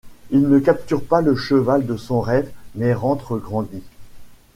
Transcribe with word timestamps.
Il 0.31 0.41
ne 0.49 0.57
capture 0.57 1.03
pas 1.05 1.21
le 1.21 1.35
cheval 1.35 1.85
de 1.85 1.95
son 1.95 2.21
rêve 2.21 2.51
mais 2.73 2.91
rentre 2.95 3.37
grandi. 3.37 3.83